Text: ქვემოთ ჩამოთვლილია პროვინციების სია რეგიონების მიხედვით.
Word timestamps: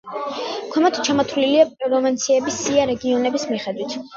ქვემოთ 0.75 0.97
ჩამოთვლილია 1.09 1.67
პროვინციების 1.83 2.59
სია 2.63 2.89
რეგიონების 2.93 3.47
მიხედვით. 3.55 3.99